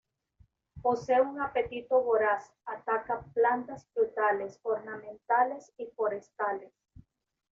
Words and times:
Posee 0.81 1.21
un 1.21 1.39
apetito 1.41 2.01
voraz, 2.01 2.51
ataca 2.65 3.21
plantas 3.35 3.85
frutales, 3.93 4.59
ornamentales 4.63 5.71
y 5.77 5.91
forestales. 5.95 6.73